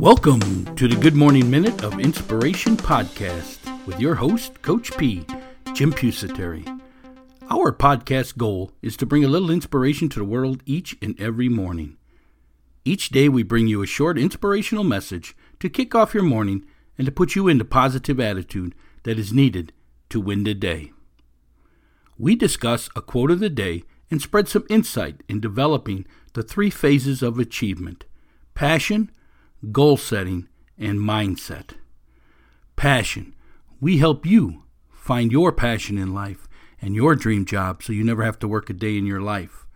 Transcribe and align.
Welcome 0.00 0.74
to 0.76 0.88
the 0.88 0.96
Good 0.96 1.14
Morning 1.14 1.50
Minute 1.50 1.84
of 1.84 2.00
Inspiration 2.00 2.74
podcast 2.74 3.58
with 3.84 4.00
your 4.00 4.14
host, 4.14 4.62
Coach 4.62 4.96
P, 4.96 5.26
Jim 5.74 5.92
Pusateri. 5.92 6.66
Our 7.50 7.70
podcast 7.70 8.38
goal 8.38 8.72
is 8.80 8.96
to 8.96 9.04
bring 9.04 9.24
a 9.24 9.28
little 9.28 9.50
inspiration 9.50 10.08
to 10.08 10.18
the 10.18 10.24
world 10.24 10.62
each 10.64 10.96
and 11.02 11.20
every 11.20 11.50
morning. 11.50 11.98
Each 12.82 13.10
day, 13.10 13.28
we 13.28 13.42
bring 13.42 13.66
you 13.66 13.82
a 13.82 13.86
short 13.86 14.16
inspirational 14.16 14.84
message 14.84 15.36
to 15.58 15.68
kick 15.68 15.94
off 15.94 16.14
your 16.14 16.22
morning 16.22 16.64
and 16.96 17.04
to 17.04 17.12
put 17.12 17.36
you 17.36 17.46
in 17.46 17.58
the 17.58 17.64
positive 17.66 18.18
attitude 18.18 18.74
that 19.02 19.18
is 19.18 19.34
needed 19.34 19.70
to 20.08 20.18
win 20.18 20.44
the 20.44 20.54
day. 20.54 20.92
We 22.16 22.36
discuss 22.36 22.88
a 22.96 23.02
quote 23.02 23.30
of 23.30 23.40
the 23.40 23.50
day 23.50 23.84
and 24.10 24.22
spread 24.22 24.48
some 24.48 24.64
insight 24.70 25.22
in 25.28 25.40
developing 25.40 26.06
the 26.32 26.42
three 26.42 26.70
phases 26.70 27.22
of 27.22 27.38
achievement 27.38 28.06
passion, 28.54 29.10
goal 29.72 29.96
setting, 29.96 30.48
and 30.78 30.98
mindset. 30.98 31.74
Passion. 32.76 33.34
We 33.80 33.98
help 33.98 34.24
you 34.24 34.64
find 34.90 35.30
your 35.30 35.52
passion 35.52 35.98
in 35.98 36.14
life 36.14 36.48
and 36.80 36.94
your 36.94 37.14
dream 37.14 37.44
job 37.44 37.82
so 37.82 37.92
you 37.92 38.04
never 38.04 38.24
have 38.24 38.38
to 38.40 38.48
work 38.48 38.70
a 38.70 38.72
day 38.72 38.96
in 38.96 39.06
your 39.06 39.20
life. 39.20 39.66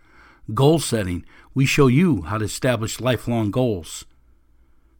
Goal 0.53 0.79
setting. 0.79 1.25
We 1.53 1.65
show 1.65 1.87
you 1.87 2.23
how 2.23 2.39
to 2.39 2.45
establish 2.45 2.99
lifelong 2.99 3.51
goals 3.51 4.05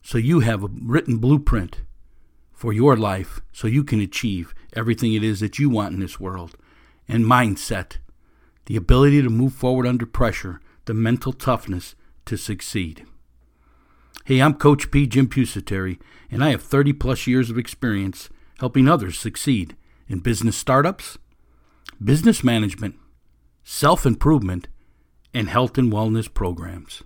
so 0.02 0.20
you 0.20 0.42
have 0.42 0.64
a 0.64 0.70
written 0.84 1.18
blueprint 1.18 1.82
for 2.54 2.72
your 2.72 2.96
life 2.96 3.42
so 3.52 3.68
you 3.68 3.84
can 3.84 4.00
achieve 4.00 4.54
everything 4.74 5.14
it 5.14 5.24
is 5.24 5.40
that 5.40 5.58
you 5.58 5.70
want 5.70 5.94
in 5.94 6.00
this 6.00 6.20
world. 6.20 6.56
And 7.08 7.26
mindset. 7.26 7.98
The 8.66 8.76
ability 8.76 9.22
to 9.22 9.30
move 9.30 9.54
forward 9.54 9.86
under 9.86 10.06
pressure, 10.06 10.60
the 10.86 10.94
mental 10.94 11.34
toughness 11.34 11.96
to 12.26 12.38
succeed. 12.38 13.06
Hey, 14.24 14.40
I'm 14.42 14.56
Coach 14.56 14.90
P. 14.90 15.06
Jim 15.06 15.28
Pusateri, 15.28 16.00
and 16.32 16.44
I 16.44 16.50
have 16.50 16.64
30 16.64 16.94
plus 16.94 17.28
years 17.28 17.50
of 17.50 17.58
experience 17.58 18.30
helping 18.60 18.88
others 18.88 19.20
succeed 19.20 19.76
in 20.08 20.20
business 20.20 20.56
startups, 20.56 21.18
business 22.04 22.44
management, 22.44 22.96
self 23.64 24.06
improvement, 24.06 24.68
and 25.34 25.50
health 25.50 25.78
and 25.78 25.92
wellness 25.92 26.34
programs. 26.34 27.04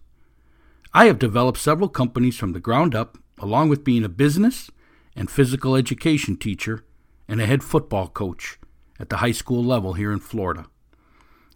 I 0.93 1.05
have 1.05 1.19
developed 1.19 1.57
several 1.57 1.89
companies 1.89 2.37
from 2.37 2.53
the 2.53 2.59
ground 2.59 2.95
up, 2.95 3.17
along 3.37 3.69
with 3.69 3.83
being 3.83 4.03
a 4.05 4.09
business 4.09 4.69
and 5.15 5.29
physical 5.29 5.75
education 5.75 6.37
teacher 6.37 6.85
and 7.27 7.41
a 7.41 7.45
head 7.45 7.63
football 7.63 8.07
coach 8.07 8.59
at 8.99 9.09
the 9.09 9.17
high 9.17 9.31
school 9.31 9.63
level 9.63 9.93
here 9.93 10.11
in 10.11 10.19
Florida. 10.19 10.67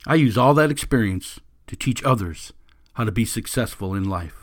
I 0.06 0.16
use 0.16 0.38
all 0.38 0.54
that 0.56 0.72
experience 0.72 1.40
to 1.68 1.76
teach 1.76 2.04
others 2.04 2.54
how 2.94 3.06
to 3.06 3.12
be 3.12 3.26
successful 3.26 3.96
in 3.96 4.04
life. 4.04 4.43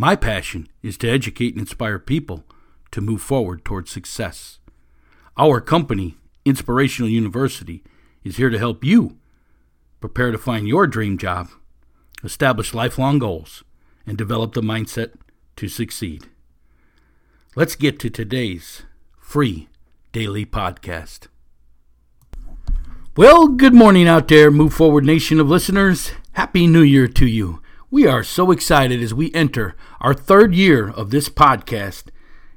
My 0.00 0.16
passion 0.16 0.66
is 0.82 0.96
to 0.96 1.10
educate 1.10 1.52
and 1.52 1.60
inspire 1.60 1.98
people 1.98 2.44
to 2.90 3.02
move 3.02 3.20
forward 3.20 3.66
towards 3.66 3.90
success. 3.90 4.58
Our 5.36 5.60
company, 5.60 6.16
Inspirational 6.46 7.10
University, 7.10 7.84
is 8.24 8.38
here 8.38 8.48
to 8.48 8.58
help 8.58 8.82
you 8.82 9.18
prepare 10.00 10.32
to 10.32 10.38
find 10.38 10.66
your 10.66 10.86
dream 10.86 11.18
job, 11.18 11.50
establish 12.24 12.72
lifelong 12.72 13.18
goals, 13.18 13.62
and 14.06 14.16
develop 14.16 14.54
the 14.54 14.62
mindset 14.62 15.16
to 15.56 15.68
succeed. 15.68 16.30
Let's 17.54 17.76
get 17.76 17.98
to 17.98 18.08
today's 18.08 18.84
free 19.18 19.68
daily 20.12 20.46
podcast. 20.46 21.26
Well, 23.18 23.48
good 23.48 23.74
morning 23.74 24.08
out 24.08 24.28
there, 24.28 24.50
Move 24.50 24.72
Forward 24.72 25.04
Nation 25.04 25.38
of 25.38 25.50
listeners. 25.50 26.12
Happy 26.32 26.66
New 26.66 26.80
Year 26.80 27.06
to 27.06 27.26
you. 27.26 27.59
We 27.92 28.06
are 28.06 28.22
so 28.22 28.52
excited 28.52 29.02
as 29.02 29.12
we 29.12 29.34
enter 29.34 29.74
our 30.00 30.14
third 30.14 30.54
year 30.54 30.90
of 30.90 31.10
this 31.10 31.28
podcast. 31.28 32.04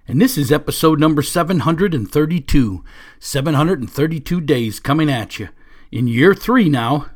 And 0.07 0.21
this 0.21 0.37
is 0.37 0.51
episode 0.51 0.99
number 0.99 1.23
732. 1.23 2.83
732 3.17 4.41
days 4.41 4.79
coming 4.79 5.09
at 5.09 5.39
you. 5.39 5.49
In 5.91 6.07
year 6.07 6.35
three 6.35 6.69
now, 6.69 7.07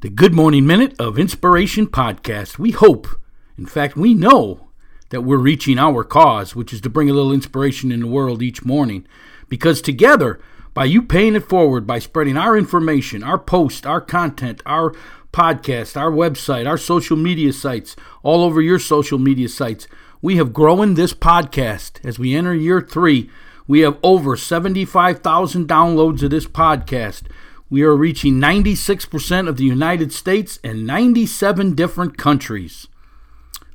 the 0.00 0.10
Good 0.10 0.34
Morning 0.34 0.66
Minute 0.66 0.94
of 1.00 1.18
Inspiration 1.18 1.86
podcast. 1.86 2.58
We 2.58 2.72
hope, 2.72 3.08
in 3.56 3.64
fact, 3.64 3.96
we 3.96 4.12
know 4.12 4.68
that 5.08 5.22
we're 5.22 5.38
reaching 5.38 5.78
our 5.78 6.04
cause, 6.04 6.54
which 6.54 6.74
is 6.74 6.82
to 6.82 6.90
bring 6.90 7.08
a 7.08 7.14
little 7.14 7.32
inspiration 7.32 7.92
in 7.92 8.00
the 8.00 8.06
world 8.06 8.42
each 8.42 8.62
morning. 8.62 9.06
Because 9.48 9.80
together, 9.80 10.38
by 10.74 10.84
you 10.84 11.00
paying 11.00 11.34
it 11.34 11.48
forward, 11.48 11.86
by 11.86 11.98
spreading 11.98 12.36
our 12.36 12.58
information, 12.58 13.22
our 13.22 13.38
post, 13.38 13.86
our 13.86 14.02
content, 14.02 14.60
our 14.66 14.92
podcast, 15.34 16.00
our 16.00 16.12
website, 16.12 16.68
our 16.68 16.78
social 16.78 17.16
media 17.16 17.52
sites, 17.52 17.96
all 18.22 18.44
over 18.44 18.62
your 18.62 18.78
social 18.78 19.18
media 19.18 19.48
sites. 19.48 19.88
We 20.22 20.36
have 20.36 20.52
grown 20.52 20.94
this 20.94 21.12
podcast 21.12 21.98
as 22.04 22.18
we 22.18 22.36
enter 22.36 22.54
year 22.54 22.80
three. 22.80 23.28
We 23.66 23.80
have 23.80 23.98
over 24.02 24.36
75,000 24.36 25.66
downloads 25.66 26.22
of 26.22 26.30
this 26.30 26.46
podcast. 26.46 27.24
We 27.68 27.82
are 27.82 27.96
reaching 27.96 28.34
96% 28.34 29.48
of 29.48 29.56
the 29.56 29.64
United 29.64 30.12
States 30.12 30.60
and 30.62 30.86
97 30.86 31.74
different 31.74 32.16
countries. 32.16 32.86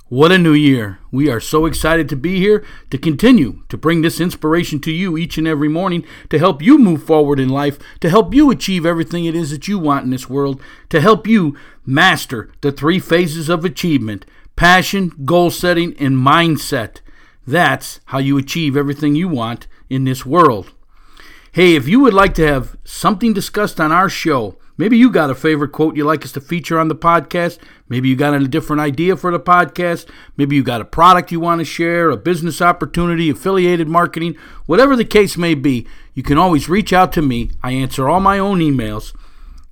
What 0.09 0.31
a 0.31 0.39
new 0.39 0.53
year. 0.53 0.97
We 1.11 1.29
are 1.29 1.39
so 1.39 1.67
excited 1.67 2.09
to 2.09 2.15
be 2.15 2.39
here 2.39 2.65
to 2.89 2.97
continue 2.97 3.61
to 3.69 3.77
bring 3.77 4.01
this 4.01 4.19
inspiration 4.19 4.79
to 4.79 4.91
you 4.91 5.15
each 5.19 5.37
and 5.37 5.47
every 5.47 5.69
morning 5.69 6.03
to 6.31 6.39
help 6.39 6.63
you 6.63 6.79
move 6.79 7.03
forward 7.03 7.39
in 7.39 7.47
life, 7.47 7.77
to 7.99 8.09
help 8.09 8.33
you 8.33 8.49
achieve 8.49 8.87
everything 8.87 9.25
it 9.25 9.35
is 9.35 9.51
that 9.51 9.67
you 9.67 9.77
want 9.77 10.05
in 10.05 10.09
this 10.09 10.27
world, 10.27 10.59
to 10.89 10.99
help 10.99 11.27
you 11.27 11.55
master 11.85 12.49
the 12.61 12.71
three 12.71 12.97
phases 12.97 13.49
of 13.49 13.63
achievement 13.63 14.25
passion, 14.55 15.13
goal 15.25 15.51
setting, 15.51 15.95
and 15.99 16.15
mindset. 16.15 17.01
That's 17.45 17.99
how 18.05 18.17
you 18.17 18.35
achieve 18.39 18.75
everything 18.75 19.13
you 19.13 19.27
want 19.27 19.67
in 19.91 20.05
this 20.05 20.25
world. 20.25 20.71
Hey, 21.51 21.75
if 21.75 21.87
you 21.87 21.99
would 21.99 22.15
like 22.15 22.33
to 22.33 22.47
have 22.47 22.77
something 22.83 23.31
discussed 23.31 23.79
on 23.79 23.91
our 23.91 24.09
show, 24.09 24.57
Maybe 24.79 24.97
you 24.97 25.11
got 25.11 25.29
a 25.29 25.35
favorite 25.35 25.73
quote 25.73 25.97
you 25.97 26.05
like 26.05 26.23
us 26.23 26.31
to 26.31 26.39
feature 26.39 26.79
on 26.79 26.87
the 26.87 26.95
podcast. 26.95 27.59
Maybe 27.89 28.07
you 28.07 28.15
got 28.15 28.33
a 28.33 28.47
different 28.47 28.81
idea 28.81 29.17
for 29.17 29.29
the 29.29 29.39
podcast. 29.39 30.09
Maybe 30.37 30.55
you 30.55 30.63
got 30.63 30.79
a 30.79 30.85
product 30.85 31.33
you 31.33 31.41
want 31.41 31.59
to 31.59 31.65
share, 31.65 32.09
a 32.09 32.15
business 32.15 32.61
opportunity, 32.61 33.29
affiliated 33.29 33.89
marketing, 33.89 34.37
whatever 34.67 34.95
the 34.95 35.03
case 35.03 35.35
may 35.35 35.53
be. 35.53 35.85
You 36.13 36.23
can 36.23 36.37
always 36.37 36.69
reach 36.69 36.93
out 36.93 37.11
to 37.13 37.21
me. 37.21 37.51
I 37.61 37.73
answer 37.73 38.07
all 38.07 38.21
my 38.21 38.39
own 38.39 38.59
emails. 38.59 39.13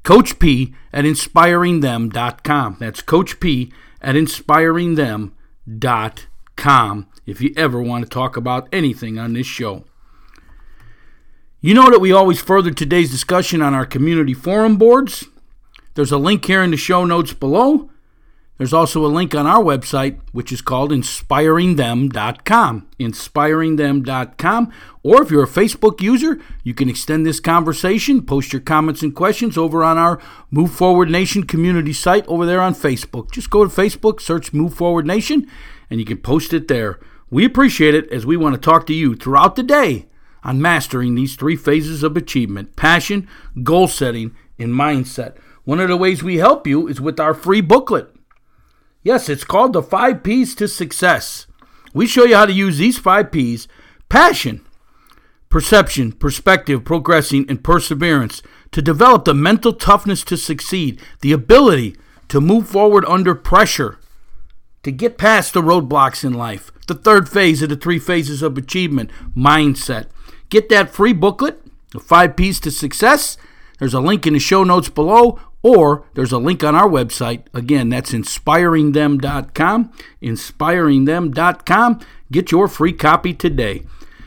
Coach 0.04 0.40
P 0.40 0.74
at 0.92 1.06
inspiringthem.com. 1.06 2.76
That's 2.78 3.02
Coach 3.02 3.40
P 3.40 3.72
at 4.02 4.16
inspiringthem.com 4.16 7.08
if 7.26 7.40
you 7.40 7.54
ever 7.56 7.82
want 7.82 8.04
to 8.04 8.10
talk 8.10 8.36
about 8.36 8.68
anything 8.74 9.18
on 9.18 9.32
this 9.32 9.48
show. 9.48 9.86
You 11.60 11.74
know 11.74 11.90
that 11.90 12.02
we 12.02 12.12
always 12.12 12.40
further 12.40 12.70
today's 12.70 13.10
discussion 13.10 13.64
on 13.64 13.74
our 13.74 13.86
community 13.86 14.36
forum 14.36 14.78
boards. 14.78 15.26
There's 15.96 16.12
a 16.12 16.20
link 16.20 16.46
here 16.46 16.62
in 16.62 16.70
the 16.70 16.78
show 16.78 17.04
notes 17.04 17.34
below. 17.34 17.90
There's 18.60 18.74
also 18.74 19.04
a 19.04 19.08
link 19.08 19.34
on 19.34 19.48
our 19.48 19.64
website, 19.64 20.20
which 20.34 20.52
is 20.52 20.62
called 20.62 20.92
inspiringthem.com. 20.92 22.88
Inspiringthem.com. 23.00 24.74
Or 25.02 25.24
if 25.24 25.32
you're 25.32 25.44
a 25.44 25.48
Facebook 25.48 26.00
user, 26.00 26.40
you 26.64 26.76
can 26.76 26.90
extend 26.90 27.26
this 27.26 27.40
conversation, 27.40 28.22
post 28.22 28.54
your 28.54 28.62
comments 28.62 29.02
and 29.02 29.16
questions 29.16 29.58
over 29.58 29.84
on 29.84 29.98
our 29.98 30.22
Move 30.52 30.72
Forward 30.72 31.10
Nation 31.10 31.42
community 31.42 31.94
site 31.94 32.28
over 32.28 32.46
there 32.46 32.62
on 32.62 32.76
Facebook. 32.76 33.32
Just 33.32 33.50
go 33.50 33.68
to 33.68 33.76
Facebook, 33.76 34.22
search 34.22 34.54
Move 34.54 34.76
Forward 34.76 35.08
Nation, 35.08 35.50
and 35.90 36.00
you 36.00 36.06
can 36.06 36.18
post 36.18 36.54
it 36.54 36.68
there. 36.68 37.00
We 37.32 37.46
appreciate 37.46 37.96
it 37.96 38.12
as 38.12 38.28
we 38.28 38.38
want 38.38 38.54
to 38.54 38.62
talk 38.62 38.86
to 38.86 38.94
you 38.94 39.16
throughout 39.16 39.56
the 39.56 39.64
day 39.64 40.06
on 40.44 40.62
mastering 40.62 41.16
these 41.16 41.36
three 41.36 41.56
phases 41.56 42.04
of 42.04 42.16
achievement 42.18 42.76
passion, 42.76 43.28
goal 43.64 43.88
setting, 43.88 44.36
and 44.60 44.74
mindset. 44.74 45.36
One 45.64 45.80
of 45.80 45.90
the 45.90 45.98
ways 45.98 46.24
we 46.24 46.38
help 46.38 46.66
you 46.66 46.88
is 46.88 47.02
with 47.02 47.20
our 47.20 47.34
free 47.34 47.62
booklet. 47.62 48.14
Yes, 49.04 49.30
it's 49.30 49.44
called 49.44 49.74
the 49.74 49.84
Five 49.84 50.24
P's 50.24 50.56
to 50.56 50.68
Success. 50.68 51.48
We 51.94 52.08
show 52.08 52.26
you 52.26 52.36
how 52.36 52.46
to 52.46 52.54
use 52.54 52.78
these 52.78 52.98
five 52.98 53.32
P's 53.32 53.68
passion, 54.10 54.66
perception, 55.50 56.12
perspective, 56.12 56.84
progressing, 56.86 57.46
and 57.50 57.64
perseverance 57.64 58.42
to 58.72 58.82
develop 58.82 59.26
the 59.26 59.34
mental 59.34 59.74
toughness 59.74 60.24
to 60.26 60.38
succeed, 60.38 61.02
the 61.22 61.32
ability 61.32 61.96
to 62.28 62.42
move 62.42 62.68
forward 62.68 63.06
under 63.06 63.34
pressure, 63.34 64.00
to 64.84 64.92
get 64.92 65.18
past 65.18 65.54
the 65.54 65.62
roadblocks 65.62 66.24
in 66.24 66.34
life, 66.34 66.72
the 66.88 66.96
third 66.96 67.30
phase 67.30 67.62
of 67.62 67.70
the 67.70 67.76
three 67.76 68.00
phases 68.00 68.42
of 68.42 68.58
achievement, 68.58 69.10
mindset. 69.36 70.08
Get 70.50 70.70
that 70.70 70.90
free 70.90 71.14
booklet, 71.14 71.62
The 71.92 72.00
Five 72.00 72.36
P's 72.36 72.60
to 72.62 72.72
Success. 72.72 73.38
There's 73.80 73.94
a 73.94 74.00
link 74.00 74.26
in 74.26 74.34
the 74.34 74.40
show 74.40 74.64
notes 74.64 74.90
below, 74.90 75.40
or 75.62 76.06
there's 76.14 76.32
a 76.32 76.38
link 76.38 76.64
on 76.64 76.76
our 76.76 76.88
website. 76.88 77.44
Again, 77.54 77.90
that's 77.90 78.12
inspiringthem.com. 78.12 79.92
Inspiringthem.com. 80.22 82.00
Get 82.32 82.52
your 82.52 82.68
free 82.68 82.94
copy 82.94 83.34
today. 83.34 83.84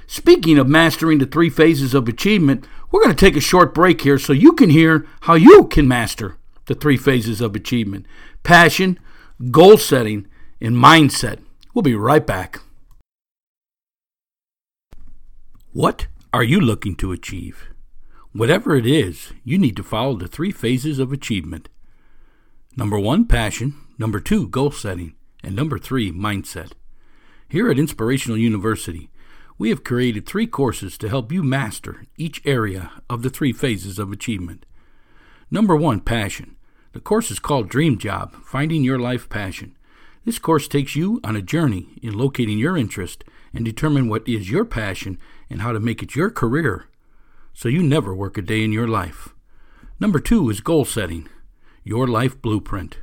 Speaking 0.07 0.59
of 0.59 0.69
mastering 0.69 1.19
the 1.19 1.27
three 1.27 1.51
phases 1.51 1.95
of 1.95 2.09
achievement, 2.09 2.67
we're 2.91 3.03
going 3.03 3.15
to 3.15 3.25
take 3.25 3.37
a 3.37 3.41
short 3.41 3.75
break 3.75 4.01
here 4.01 4.19
so 4.19 4.33
you 4.33 4.53
can 4.53 4.71
hear 4.71 5.07
how 5.23 5.35
you 5.35 5.65
can 5.65 5.87
master 5.87 6.37
the 6.67 6.75
three 6.75 6.97
phases 6.97 7.41
of 7.41 7.55
achievement 7.55 8.07
passion, 8.43 8.99
goal 9.51 9.77
setting, 9.77 10.27
and 10.61 10.77
mindset. 10.77 11.39
We'll 11.75 11.83
be 11.83 11.95
right 11.95 12.27
back. 12.27 12.61
What 15.73 16.07
are 16.33 16.45
you 16.45 16.61
looking 16.61 16.95
to 16.97 17.11
achieve? 17.11 17.71
Whatever 18.33 18.77
it 18.77 18.87
is, 18.87 19.33
you 19.43 19.59
need 19.59 19.77
to 19.77 19.83
follow 19.83 20.17
the 20.17 20.29
three 20.29 20.53
phases 20.53 21.01
of 21.01 21.13
achievement. 21.13 21.69
Number 22.77 22.99
one, 23.01 23.27
passion. 23.27 23.75
Number 23.99 24.21
two, 24.21 24.47
goal 24.47 24.71
setting. 24.71 25.15
And 25.43 25.57
number 25.57 25.79
three, 25.79 26.13
mindset. 26.13 26.73
Here 27.49 27.69
at 27.69 27.81
Inspirational 27.81 28.39
University, 28.39 29.11
we 29.59 29.71
have 29.71 29.83
created 29.83 30.25
three 30.25 30.47
courses 30.47 30.97
to 30.99 31.09
help 31.09 31.33
you 31.33 31.43
master 31.43 32.05
each 32.17 32.41
area 32.47 32.93
of 33.11 33.23
the 33.23 33.31
three 33.31 33.53
phases 33.53 33.99
of 33.99 34.13
achievement. 34.13 34.65
Number 35.51 35.75
one, 35.75 35.99
passion. 35.99 36.57
The 36.93 37.01
course 37.01 37.33
is 37.33 37.41
called 37.41 37.69
Dream 37.69 37.99
Job 37.99 38.37
Finding 38.45 38.85
Your 38.85 39.01
Life 39.01 39.29
Passion. 39.29 39.77
This 40.25 40.39
course 40.39 40.69
takes 40.69 40.95
you 40.95 41.21
on 41.25 41.35
a 41.35 41.43
journey 41.43 41.89
in 42.03 42.17
locating 42.17 42.59
your 42.59 42.77
interest 42.77 43.25
and 43.55 43.65
determine 43.65 44.09
what 44.09 44.29
is 44.29 44.51
your 44.51 44.65
passion 44.65 45.19
and 45.49 45.63
how 45.63 45.73
to 45.73 45.81
make 45.81 46.03
it 46.03 46.15
your 46.15 46.31
career 46.31 46.87
so 47.53 47.69
you 47.69 47.83
never 47.83 48.15
work 48.15 48.39
a 48.39 48.43
day 48.43 48.63
in 48.63 48.73
your 48.73 48.89
life. 48.89 49.31
Number 49.99 50.19
two 50.19 50.49
is 50.51 50.61
goal 50.61 50.85
setting, 50.85 51.29
your 51.85 52.07
life 52.07 52.41
blueprint. 52.41 52.99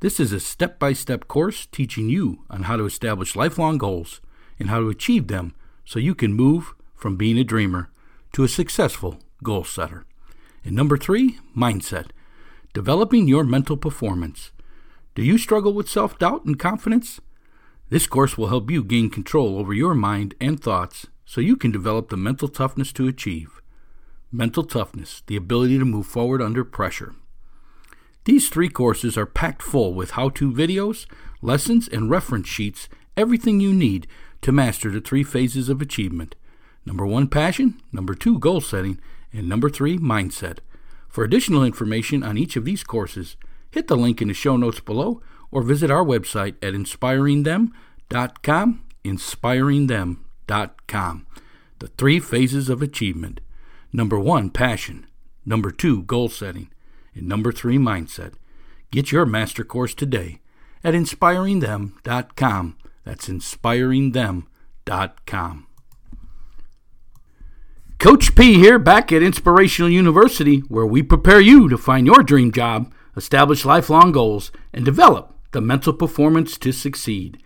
This 0.00 0.20
is 0.20 0.32
a 0.32 0.40
step 0.40 0.78
by 0.78 0.92
step 0.92 1.28
course 1.28 1.66
teaching 1.66 2.08
you 2.08 2.44
on 2.50 2.64
how 2.64 2.76
to 2.76 2.84
establish 2.84 3.36
lifelong 3.36 3.78
goals 3.78 4.20
and 4.58 4.70
how 4.70 4.80
to 4.80 4.88
achieve 4.88 5.28
them 5.28 5.54
so 5.84 5.98
you 5.98 6.14
can 6.14 6.32
move 6.32 6.74
from 6.94 7.16
being 7.16 7.38
a 7.38 7.44
dreamer 7.44 7.90
to 8.32 8.44
a 8.44 8.48
successful 8.48 9.18
goal 9.42 9.64
setter. 9.64 10.04
And 10.64 10.74
number 10.74 10.96
three, 10.96 11.38
mindset, 11.56 12.06
developing 12.72 13.28
your 13.28 13.44
mental 13.44 13.76
performance. 13.76 14.50
Do 15.16 15.22
you 15.22 15.38
struggle 15.38 15.72
with 15.72 15.88
self 15.88 16.18
doubt 16.18 16.44
and 16.44 16.58
confidence? 16.58 17.22
This 17.88 18.06
course 18.06 18.36
will 18.36 18.48
help 18.48 18.70
you 18.70 18.84
gain 18.84 19.08
control 19.08 19.58
over 19.58 19.72
your 19.72 19.94
mind 19.94 20.34
and 20.42 20.60
thoughts 20.60 21.06
so 21.24 21.40
you 21.40 21.56
can 21.56 21.70
develop 21.70 22.10
the 22.10 22.18
mental 22.18 22.48
toughness 22.48 22.92
to 22.92 23.08
achieve. 23.08 23.62
Mental 24.30 24.62
toughness, 24.62 25.22
the 25.26 25.36
ability 25.36 25.78
to 25.78 25.86
move 25.86 26.06
forward 26.06 26.42
under 26.42 26.64
pressure. 26.64 27.14
These 28.26 28.50
three 28.50 28.68
courses 28.68 29.16
are 29.16 29.24
packed 29.24 29.62
full 29.62 29.94
with 29.94 30.10
how 30.10 30.28
to 30.30 30.52
videos, 30.52 31.06
lessons, 31.40 31.88
and 31.88 32.10
reference 32.10 32.46
sheets, 32.48 32.86
everything 33.16 33.58
you 33.58 33.72
need 33.72 34.06
to 34.42 34.52
master 34.52 34.90
the 34.90 35.00
three 35.00 35.24
phases 35.24 35.70
of 35.70 35.80
achievement. 35.80 36.34
Number 36.84 37.06
one, 37.06 37.28
passion. 37.28 37.80
Number 37.90 38.14
two, 38.14 38.38
goal 38.38 38.60
setting. 38.60 39.00
And 39.32 39.48
number 39.48 39.70
three, 39.70 39.96
mindset. 39.96 40.58
For 41.08 41.24
additional 41.24 41.64
information 41.64 42.22
on 42.22 42.36
each 42.36 42.56
of 42.56 42.66
these 42.66 42.84
courses, 42.84 43.36
hit 43.76 43.86
the 43.88 43.96
link 43.96 44.22
in 44.22 44.28
the 44.28 44.34
show 44.34 44.56
notes 44.56 44.80
below 44.80 45.20
or 45.50 45.62
visit 45.62 45.90
our 45.90 46.04
website 46.04 46.54
at 46.62 46.72
inspiringthem.com. 46.72 48.82
Inspiringthem.com. 49.04 51.26
The 51.78 51.88
three 51.88 52.18
phases 52.18 52.70
of 52.70 52.80
achievement. 52.82 53.40
Number 53.92 54.18
one, 54.18 54.50
passion. 54.50 55.06
Number 55.44 55.70
two, 55.70 56.02
goal 56.04 56.28
setting. 56.28 56.70
And 57.14 57.28
number 57.28 57.52
three, 57.52 57.78
mindset. 57.78 58.32
Get 58.90 59.12
your 59.12 59.26
master 59.26 59.62
course 59.62 59.94
today 59.94 60.40
at 60.82 60.94
inspiringthem.com. 60.94 62.78
That's 63.04 63.28
inspiringthem.com. 63.28 65.66
Coach 67.98 68.34
P 68.34 68.54
here, 68.54 68.78
back 68.78 69.10
at 69.10 69.22
Inspirational 69.22 69.90
University, 69.90 70.58
where 70.60 70.86
we 70.86 71.02
prepare 71.02 71.40
you 71.40 71.68
to 71.68 71.78
find 71.78 72.06
your 72.06 72.22
dream 72.22 72.52
job, 72.52 72.92
establish 73.16 73.64
lifelong 73.64 74.12
goals, 74.12 74.52
and 74.72 74.84
develop 74.84 75.34
the 75.52 75.60
mental 75.60 75.92
performance 75.92 76.58
to 76.58 76.72
succeed. 76.72 77.42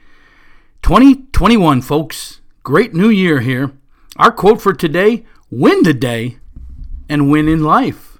2021, 0.82 1.82
folks, 1.82 2.40
great 2.62 2.94
new 2.94 3.08
year 3.08 3.40
here. 3.40 3.72
Our 4.16 4.32
quote 4.32 4.60
for 4.60 4.72
today 4.72 5.24
win 5.50 5.82
the 5.82 5.94
day 5.94 6.38
and 7.08 7.30
win 7.30 7.48
in 7.48 7.62
life. 7.62 8.18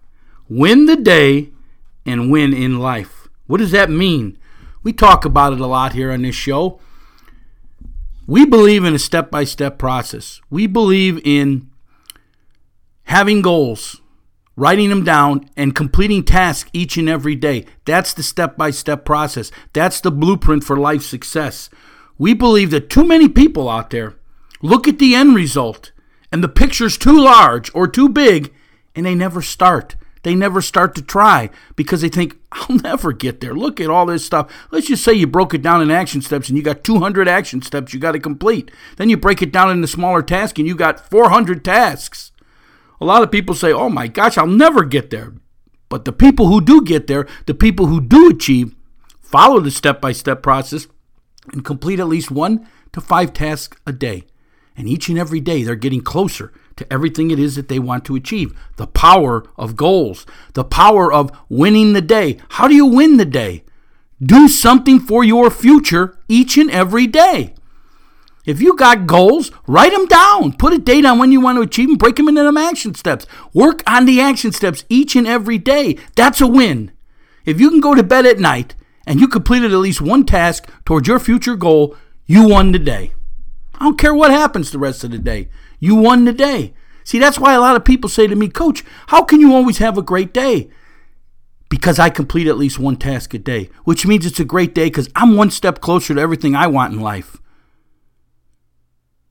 Win 0.49 0.87
the 0.87 0.97
day 0.97 1.51
and 2.05 2.31
win 2.31 2.53
in 2.53 2.79
life. 2.79 3.29
What 3.47 3.59
does 3.59 3.71
that 3.73 3.91
mean? 3.91 4.39
We 4.83 4.93
talk 4.93 5.25
about 5.25 5.53
it 5.53 5.61
a 5.61 5.67
lot 5.67 5.93
here 5.93 6.11
on 6.13 6.23
this 6.23 6.35
show. 6.35 6.81
We 8.27 8.47
believe 8.47 8.85
in 8.85 8.95
a 8.95 8.99
step 8.99 9.31
by 9.31 9.45
step 9.45 9.79
process. 9.79 10.41
We 10.51 10.67
believe 10.67 11.21
in 11.25 11.69
having 13.05 13.43
goals, 13.43 14.00
writing 14.61 14.91
them 14.91 15.03
down, 15.03 15.49
and 15.57 15.75
completing 15.75 16.23
tasks 16.23 16.69
each 16.75 16.99
and 16.99 17.09
every 17.09 17.35
day. 17.35 17.65
That's 17.87 18.13
the 18.13 18.23
step 18.23 18.59
by 18.59 18.71
step 18.71 19.07
process. 19.07 19.51
That's 19.73 20.03
the 20.03 20.11
blueprint 20.11 20.65
for 20.65 20.77
life 20.77 21.03
success. 21.03 21.71
We 22.19 22.35
believe 22.35 22.71
that 22.73 22.91
too 22.91 23.05
many 23.05 23.27
people 23.27 23.71
out 23.71 23.89
there 23.89 24.17
look 24.61 24.87
at 24.87 24.99
the 24.99 25.15
end 25.15 25.35
result 25.35 25.93
and 26.31 26.45
the 26.45 26.49
picture's 26.49 26.99
too 26.99 27.19
large 27.19 27.75
or 27.75 27.89
too 27.89 28.11
big 28.11 28.53
and 28.95 29.07
they 29.07 29.15
never 29.15 29.41
start. 29.41 29.97
They 30.25 30.35
never 30.35 30.61
start 30.61 30.95
to 30.97 31.03
try 31.03 31.49
because 31.75 32.03
they 32.03 32.11
think, 32.11 32.37
I'll 32.53 32.77
never 32.77 33.15
get 33.15 33.41
there. 33.41 33.55
Look 33.55 33.81
at 33.81 33.89
all 33.89 34.05
this 34.05 34.27
stuff. 34.27 34.53
Let's 34.71 34.89
just 34.89 35.03
say 35.03 35.15
you 35.15 35.27
broke 35.27 35.55
it 35.55 35.63
down 35.63 35.81
in 35.81 35.91
action 35.91 36.21
steps 36.21 36.51
and 36.51 36.59
you 36.59 36.63
got 36.63 36.85
200 36.85 37.27
action 37.27 37.63
steps 37.63 37.95
you 37.95 38.01
got 38.01 38.13
to 38.13 38.21
complete. 38.21 38.71
Then 38.99 39.09
you 39.09 39.17
break 39.17 39.41
it 39.41 39.53
down 39.53 39.71
into 39.71 39.89
smaller 39.89 40.21
tasks 40.21 40.59
and 40.59 40.69
you 40.69 40.75
got 40.75 41.01
400 41.09 41.65
tasks. 41.65 42.30
A 43.01 43.05
lot 43.05 43.23
of 43.23 43.31
people 43.31 43.55
say, 43.55 43.73
oh 43.73 43.89
my 43.89 44.09
gosh, 44.09 44.37
I'll 44.37 44.47
never 44.47 44.85
get 44.85 45.11
there. 45.11 45.35
But 45.89 46.05
the 46.05 46.13
people 46.13 46.47
who 46.47 46.61
do 46.61 46.83
get 46.85 47.07
there, 47.07 47.27
the 47.47 47.55
people 47.55 47.87
who 47.87 48.01
do 48.01 48.31
achieve, 48.31 48.75
follow 49.21 49.61
the 49.61 49.71
step 49.71 50.01
by 50.01 50.13
step 50.13 50.43
process 50.43 50.87
and 51.53 51.65
complete 51.65 52.01
at 52.01 52.09
least 52.09 52.31
one 52.31 52.67
to 52.93 53.01
five 53.01 53.33
tasks 53.33 53.77
a 53.87 53.93
day. 53.93 54.25
And 54.77 54.89
each 54.89 55.09
and 55.09 55.19
every 55.19 55.41
day, 55.41 55.63
they're 55.63 55.75
getting 55.75 56.01
closer 56.01 56.53
to 56.77 56.91
everything 56.93 57.31
it 57.31 57.39
is 57.39 57.57
that 57.57 57.69
they 57.69 57.79
want 57.79 58.05
to 58.07 58.17
achieve. 58.17 58.59
The 58.77 58.87
power 58.87 59.45
of 59.57 59.77
goals, 59.77 60.27
the 60.55 60.65
power 60.65 61.13
of 61.13 61.31
winning 61.49 61.93
the 61.93 62.01
day. 62.01 62.39
How 62.51 62.69
do 62.69 62.75
you 62.75 62.87
win 62.87 63.17
the 63.17 63.25
day? 63.25 63.65
Do 64.23 64.49
something 64.49 65.01
for 65.01 65.25
your 65.25 65.51
future 65.51 66.19
each 66.29 66.57
and 66.57 66.71
every 66.71 67.07
day. 67.07 67.55
If 68.51 68.61
you 68.61 68.75
got 68.75 69.07
goals, 69.07 69.53
write 69.69 69.93
them 69.93 70.07
down. 70.07 70.55
Put 70.55 70.73
a 70.73 70.79
date 70.79 71.05
on 71.05 71.21
when 71.21 71.31
you 71.31 71.41
want 71.41 71.59
to 71.59 71.63
achieve 71.63 71.87
them. 71.87 71.97
Break 71.97 72.17
them 72.17 72.27
into 72.27 72.43
them 72.43 72.57
action 72.57 72.97
steps. 72.97 73.25
Work 73.55 73.89
on 73.89 74.07
the 74.07 74.21
action 74.21 74.51
steps 74.51 74.85
each 74.89 75.15
and 75.15 75.25
every 75.25 75.57
day. 75.57 75.97
That's 76.17 76.41
a 76.41 76.49
win. 76.49 76.91
If 77.45 77.61
you 77.61 77.71
can 77.71 77.79
go 77.79 77.95
to 77.95 78.03
bed 78.03 78.27
at 78.27 78.41
night 78.41 78.75
and 79.07 79.21
you 79.21 79.29
completed 79.29 79.73
at 79.73 79.79
least 79.79 80.01
one 80.01 80.27
task 80.27 80.69
towards 80.85 81.07
your 81.07 81.21
future 81.21 81.55
goal, 81.55 81.97
you 82.27 82.49
won 82.49 82.73
the 82.73 82.81
day. 82.81 83.13
I 83.75 83.85
don't 83.85 83.97
care 83.97 84.13
what 84.13 84.33
happens 84.33 84.73
the 84.73 84.81
rest 84.81 85.05
of 85.05 85.13
the 85.13 85.19
day. 85.19 85.49
You 85.79 85.95
won 85.95 86.25
the 86.25 86.33
day. 86.33 86.75
See, 87.05 87.21
that's 87.21 87.39
why 87.39 87.55
a 87.55 87.61
lot 87.61 87.77
of 87.77 87.85
people 87.85 88.11
say 88.11 88.27
to 88.27 88.35
me, 88.35 88.49
Coach, 88.49 88.85
how 89.07 89.23
can 89.23 89.41
you 89.41 89.55
always 89.55 89.79
have 89.79 89.97
a 89.97 90.03
great 90.03 90.35
day? 90.35 90.71
Because 91.69 92.01
I 92.01 92.11
complete 92.11 92.49
at 92.49 92.59
least 92.59 92.81
one 92.81 92.97
task 92.97 93.33
a 93.33 93.39
day, 93.39 93.71
which 93.85 94.07
means 94.07 94.27
it's 94.27 94.41
a 94.41 94.45
great 94.45 94.75
day 94.75 94.87
because 94.87 95.09
I'm 95.15 95.37
one 95.37 95.53
step 95.53 95.81
closer 95.81 96.17
to 96.17 96.21
everything 96.21 96.57
I 96.57 96.67
want 96.67 96.93
in 96.93 96.99
life. 96.99 97.40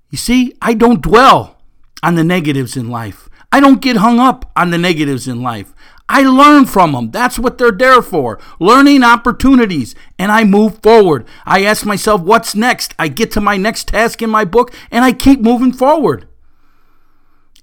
You 0.10 0.18
see, 0.18 0.54
I 0.62 0.74
don't 0.74 1.02
dwell 1.02 1.58
on 2.02 2.16
the 2.16 2.24
negatives 2.24 2.76
in 2.76 2.90
life. 2.90 3.30
I 3.52 3.60
don't 3.60 3.82
get 3.82 3.98
hung 3.98 4.20
up 4.20 4.52
on 4.56 4.70
the 4.72 4.78
negatives 4.78 5.28
in 5.28 5.42
life. 5.42 5.74
I 6.08 6.24
learn 6.24 6.66
from 6.66 6.94
them. 6.94 7.12
That's 7.12 7.38
what 7.38 7.58
they're 7.58 7.72
there 7.72 8.02
for. 8.02 8.40
Learning 8.60 9.04
opportunities. 9.04 9.94
And 10.18 10.32
I 10.32 10.44
move 10.44 10.82
forward. 10.82 11.28
I 11.46 11.64
ask 11.64 11.86
myself, 11.86 12.22
what's 12.22 12.56
next? 12.56 12.96
I 12.98 13.08
get 13.08 13.32
to 13.34 13.42
my 13.42 13.58
next 13.58 13.90
task 13.90 14.22
in 14.22 14.30
my 14.30 14.44
book 14.44 14.74
and 14.90 15.06
I 15.06 15.12
keep 15.14 15.40
moving 15.40 15.72
forward. 15.72 16.28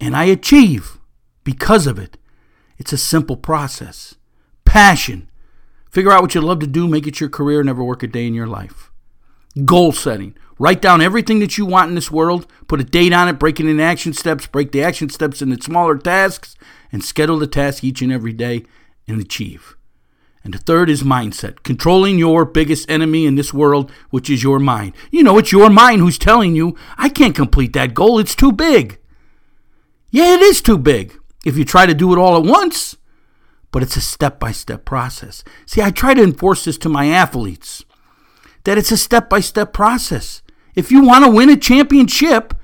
And 0.01 0.15
I 0.15 0.25
achieve 0.25 0.99
because 1.43 1.87
of 1.87 1.99
it. 1.99 2.19
It's 2.79 2.93
a 2.93 2.99
simple 2.99 3.37
process. 3.37 4.15
Passion. 4.65 5.29
Figure 5.91 6.13
out 6.13 6.23
what 6.23 6.35
you 6.35 6.41
love 6.41 6.61
to 6.61 6.67
do, 6.67 6.87
make 6.87 7.07
it 7.07 7.21
your 7.21 7.31
career, 7.31 7.63
never 7.65 7.83
work 7.83 8.03
a 8.03 8.07
day 8.07 8.27
in 8.27 8.35
your 8.35 8.47
life. 8.47 8.93
Goal 9.65 9.93
setting. 9.93 10.37
Write 10.59 10.81
down 10.81 11.03
everything 11.03 11.39
that 11.41 11.59
you 11.59 11.67
want 11.67 11.91
in 11.91 11.95
this 11.95 12.11
world, 12.11 12.47
put 12.67 12.81
a 12.81 12.85
date 12.85 13.13
on 13.13 13.29
it, 13.29 13.39
break 13.39 13.61
it 13.61 13.67
into 13.67 13.83
action 13.83 14.13
steps, 14.13 14.47
break 14.47 14.73
the 14.73 14.83
action 14.83 15.11
steps 15.11 15.43
into 15.43 15.63
smaller 15.63 15.99
tasks, 15.99 16.57
and 16.91 17.05
schedule 17.05 17.39
the 17.39 17.47
task 17.47 17.85
each 17.85 18.01
and 18.01 18.11
every 18.11 18.33
day 18.33 18.65
and 19.07 19.21
achieve. 19.21 19.77
And 20.43 20.55
the 20.55 20.59
third 20.59 20.89
is 20.89 21.03
mindset, 21.03 21.63
controlling 21.63 22.19
your 22.19 22.45
biggest 22.45 22.89
enemy 22.91 23.27
in 23.27 23.35
this 23.35 23.53
world, 23.53 23.91
which 24.11 24.31
is 24.31 24.43
your 24.43 24.61
mind. 24.61 24.95
You 25.11 25.25
know, 25.25 25.39
it's 25.39 25.53
your 25.53 25.69
mind 25.69 26.01
who's 26.01 26.19
telling 26.19 26.55
you, 26.55 26.77
I 26.97 27.09
can't 27.09 27.35
complete 27.35 27.73
that 27.73 27.95
goal, 27.95 28.19
it's 28.19 28.37
too 28.37 28.53
big. 28.53 28.99
Yeah, 30.11 30.35
it 30.35 30.41
is 30.41 30.63
too 30.63 30.79
big 30.79 31.19
if 31.45 31.59
you 31.59 31.65
try 31.65 31.85
to 31.85 31.95
do 31.95 32.13
it 32.13 32.19
all 32.19 32.37
at 32.37 32.49
once, 32.49 32.97
but 33.73 33.83
it's 33.83 33.97
a 33.97 34.01
step 34.01 34.39
by 34.39 34.53
step 34.53 34.85
process. 34.85 35.45
See, 35.67 35.83
I 35.83 35.91
try 35.91 36.15
to 36.15 36.23
enforce 36.23 36.65
this 36.65 36.79
to 36.79 36.89
my 36.89 37.09
athletes 37.09 37.85
that 38.65 38.79
it's 38.79 38.93
a 38.93 38.97
step 38.97 39.29
by 39.29 39.41
step 39.41 39.73
process. 39.73 40.43
If 40.77 40.93
you 40.93 41.05
want 41.05 41.25
to 41.25 41.31
win 41.31 41.49
a 41.49 41.57
championship, 41.57 42.55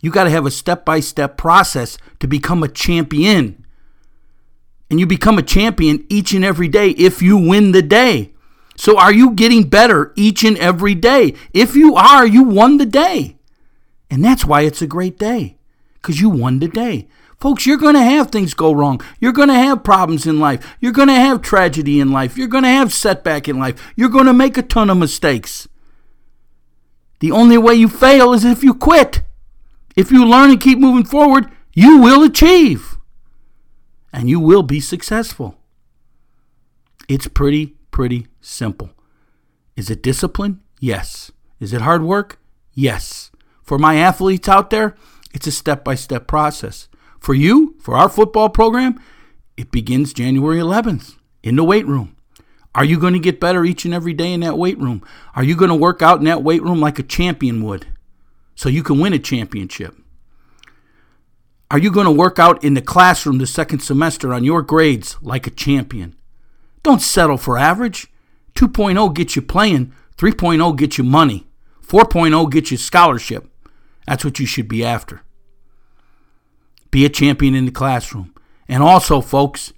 you 0.00 0.10
got 0.10 0.24
to 0.24 0.30
have 0.30 0.46
a 0.46 0.50
step 0.50 0.84
by 0.84 1.00
step 1.00 1.36
process 1.36 1.98
to 2.20 2.28
become 2.28 2.62
a 2.62 2.68
champion. 2.68 3.64
And 4.88 5.00
you 5.00 5.06
become 5.06 5.36
a 5.36 5.42
champion 5.42 6.06
each 6.08 6.32
and 6.32 6.44
every 6.44 6.68
day 6.68 6.90
if 6.90 7.20
you 7.20 7.36
win 7.36 7.72
the 7.72 7.82
day. 7.82 8.32
So, 8.76 8.98
are 8.98 9.12
you 9.12 9.32
getting 9.32 9.68
better 9.68 10.12
each 10.16 10.44
and 10.44 10.56
every 10.58 10.94
day? 10.94 11.34
If 11.52 11.74
you 11.74 11.96
are, 11.96 12.26
you 12.26 12.44
won 12.44 12.76
the 12.76 12.86
day. 12.86 13.36
And 14.10 14.24
that's 14.24 14.44
why 14.44 14.60
it's 14.60 14.82
a 14.82 14.86
great 14.86 15.18
day, 15.18 15.56
because 15.94 16.20
you 16.20 16.28
won 16.28 16.60
the 16.60 16.68
day. 16.68 17.08
Folks, 17.38 17.66
you're 17.66 17.78
going 17.78 17.94
to 17.94 18.02
have 18.02 18.30
things 18.30 18.54
go 18.54 18.72
wrong. 18.72 19.00
You're 19.18 19.32
going 19.32 19.48
to 19.48 19.54
have 19.54 19.82
problems 19.82 20.26
in 20.26 20.38
life. 20.38 20.76
You're 20.78 20.92
going 20.92 21.08
to 21.08 21.14
have 21.14 21.42
tragedy 21.42 22.00
in 22.00 22.12
life. 22.12 22.38
You're 22.38 22.48
going 22.48 22.64
to 22.64 22.70
have 22.70 22.92
setback 22.92 23.48
in 23.48 23.58
life. 23.58 23.92
You're 23.96 24.08
going 24.08 24.26
to 24.26 24.32
make 24.32 24.56
a 24.56 24.62
ton 24.62 24.88
of 24.88 24.98
mistakes. 24.98 25.68
The 27.20 27.30
only 27.30 27.58
way 27.58 27.74
you 27.74 27.88
fail 27.88 28.32
is 28.32 28.44
if 28.44 28.62
you 28.62 28.74
quit. 28.74 29.22
If 29.96 30.10
you 30.10 30.24
learn 30.26 30.50
and 30.50 30.60
keep 30.60 30.78
moving 30.78 31.04
forward, 31.04 31.50
you 31.72 31.98
will 31.98 32.22
achieve. 32.22 32.96
And 34.12 34.28
you 34.28 34.40
will 34.40 34.62
be 34.62 34.80
successful. 34.80 35.58
It's 37.08 37.28
pretty, 37.28 37.76
pretty 37.90 38.26
simple. 38.40 38.90
Is 39.76 39.90
it 39.90 40.02
discipline? 40.02 40.60
Yes. 40.80 41.30
Is 41.60 41.72
it 41.72 41.82
hard 41.82 42.02
work? 42.02 42.38
Yes. 42.74 43.30
For 43.62 43.78
my 43.78 43.96
athletes 43.96 44.48
out 44.48 44.70
there, 44.70 44.96
it's 45.32 45.46
a 45.46 45.52
step 45.52 45.84
by 45.84 45.94
step 45.94 46.26
process. 46.26 46.88
For 47.20 47.34
you, 47.34 47.76
for 47.80 47.96
our 47.96 48.08
football 48.08 48.48
program, 48.48 49.00
it 49.56 49.70
begins 49.70 50.12
January 50.12 50.58
11th 50.58 51.16
in 51.42 51.56
the 51.56 51.64
weight 51.64 51.86
room. 51.86 52.15
Are 52.76 52.84
you 52.84 53.00
going 53.00 53.14
to 53.14 53.18
get 53.18 53.40
better 53.40 53.64
each 53.64 53.86
and 53.86 53.94
every 53.94 54.12
day 54.12 54.34
in 54.34 54.40
that 54.40 54.58
weight 54.58 54.78
room? 54.78 55.02
Are 55.34 55.42
you 55.42 55.56
going 55.56 55.70
to 55.70 55.74
work 55.74 56.02
out 56.02 56.18
in 56.18 56.26
that 56.26 56.42
weight 56.42 56.62
room 56.62 56.78
like 56.78 56.98
a 56.98 57.02
champion 57.02 57.64
would 57.64 57.86
so 58.54 58.68
you 58.68 58.82
can 58.82 59.00
win 59.00 59.14
a 59.14 59.18
championship? 59.18 59.96
Are 61.70 61.78
you 61.78 61.90
going 61.90 62.04
to 62.04 62.12
work 62.12 62.38
out 62.38 62.62
in 62.62 62.74
the 62.74 62.82
classroom 62.82 63.38
the 63.38 63.46
second 63.46 63.80
semester 63.80 64.34
on 64.34 64.44
your 64.44 64.60
grades 64.60 65.16
like 65.22 65.46
a 65.46 65.50
champion? 65.50 66.14
Don't 66.82 67.00
settle 67.00 67.38
for 67.38 67.56
average. 67.56 68.08
2.0 68.54 69.14
gets 69.14 69.36
you 69.36 69.42
playing, 69.42 69.92
3.0 70.18 70.76
gets 70.76 70.98
you 70.98 71.04
money, 71.04 71.46
4.0 71.86 72.50
gets 72.50 72.70
you 72.70 72.76
scholarship. 72.76 73.50
That's 74.06 74.24
what 74.24 74.38
you 74.38 74.46
should 74.46 74.68
be 74.68 74.84
after. 74.84 75.22
Be 76.90 77.06
a 77.06 77.10
champion 77.10 77.54
in 77.54 77.64
the 77.64 77.72
classroom. 77.72 78.34
And 78.68 78.82
also, 78.82 79.20
folks, 79.20 79.72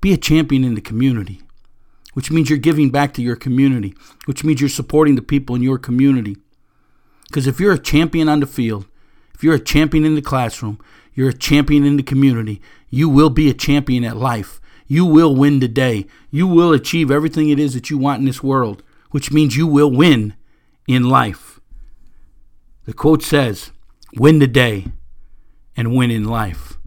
be 0.00 0.12
a 0.12 0.16
champion 0.16 0.64
in 0.64 0.74
the 0.74 0.80
community, 0.80 1.42
which 2.18 2.32
means 2.32 2.50
you're 2.50 2.58
giving 2.58 2.90
back 2.90 3.14
to 3.14 3.22
your 3.22 3.36
community, 3.36 3.94
which 4.24 4.42
means 4.42 4.60
you're 4.60 4.68
supporting 4.68 5.14
the 5.14 5.22
people 5.22 5.54
in 5.54 5.62
your 5.62 5.78
community. 5.78 6.36
Because 7.28 7.46
if 7.46 7.60
you're 7.60 7.74
a 7.74 7.78
champion 7.78 8.28
on 8.28 8.40
the 8.40 8.46
field, 8.48 8.86
if 9.36 9.44
you're 9.44 9.54
a 9.54 9.60
champion 9.60 10.04
in 10.04 10.16
the 10.16 10.20
classroom, 10.20 10.80
you're 11.14 11.28
a 11.28 11.32
champion 11.32 11.84
in 11.84 11.96
the 11.96 12.02
community, 12.02 12.60
you 12.90 13.08
will 13.08 13.30
be 13.30 13.48
a 13.48 13.54
champion 13.54 14.02
at 14.02 14.16
life. 14.16 14.60
You 14.88 15.04
will 15.04 15.36
win 15.36 15.60
the 15.60 15.68
day. 15.68 16.06
You 16.28 16.48
will 16.48 16.72
achieve 16.72 17.08
everything 17.08 17.50
it 17.50 17.60
is 17.60 17.74
that 17.74 17.88
you 17.88 17.98
want 17.98 18.18
in 18.18 18.24
this 18.24 18.42
world, 18.42 18.82
which 19.12 19.30
means 19.30 19.56
you 19.56 19.68
will 19.68 19.92
win 19.92 20.34
in 20.88 21.08
life. 21.08 21.60
The 22.86 22.94
quote 22.94 23.22
says, 23.22 23.70
Win 24.16 24.40
the 24.40 24.48
day 24.48 24.88
and 25.76 25.94
win 25.94 26.10
in 26.10 26.24
life. 26.24 26.78